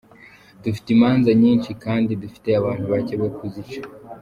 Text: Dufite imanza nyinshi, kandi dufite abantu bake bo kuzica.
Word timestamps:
Dufite 0.63 0.87
imanza 0.95 1.29
nyinshi, 1.41 1.69
kandi 1.83 2.11
dufite 2.21 2.49
abantu 2.59 2.85
bake 2.93 3.13
bo 3.21 3.29
kuzica. 3.37 3.79